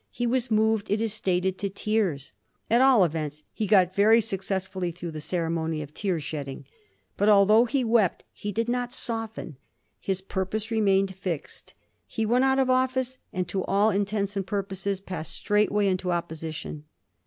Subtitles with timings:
[0.09, 2.33] He was moved, it is stated, to tears.
[2.71, 6.65] At all events, he got very successfully through the ceremony of tear shedding.
[7.17, 9.57] But, although he wept, he did not soften.
[9.99, 11.75] His purpose remained fixed.
[12.07, 16.85] He went out of office, and, to all intents and purposes, passed straightway into opposition.